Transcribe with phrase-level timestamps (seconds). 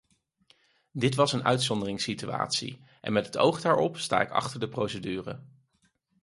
[0.91, 5.39] Dit was een uitzonderingssituatie, en met het oog daarop sta ik achter de procedure.